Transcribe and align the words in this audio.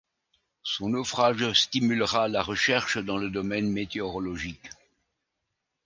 Son 0.63 0.89
naufrage 0.89 1.53
stimulera 1.53 2.27
la 2.27 2.41
recherche 2.41 2.97
dans 2.97 3.17
le 3.17 3.29
domaine 3.29 3.69
météorologique. 3.69 4.71